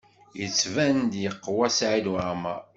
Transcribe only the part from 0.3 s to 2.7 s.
Yettban-d yeqwa Saɛid Waɛmaṛ.